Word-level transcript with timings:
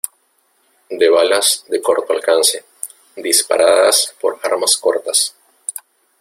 de 0.89 1.09
balas 1.11 1.63
de 1.67 1.79
corto 1.79 2.11
alcance, 2.11 2.65
disparadas 3.15 4.15
por 4.19 4.39
armas 4.41 4.75
cortas. 4.77 5.35